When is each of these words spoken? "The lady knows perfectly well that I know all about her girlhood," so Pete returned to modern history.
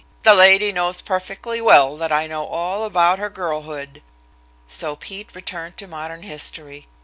"The 0.23 0.33
lady 0.33 0.71
knows 0.71 0.99
perfectly 0.99 1.61
well 1.61 1.95
that 1.97 2.11
I 2.11 2.25
know 2.25 2.47
all 2.47 2.85
about 2.85 3.19
her 3.19 3.29
girlhood," 3.29 4.01
so 4.67 4.95
Pete 4.95 5.29
returned 5.35 5.77
to 5.77 5.85
modern 5.85 6.23
history. 6.23 6.87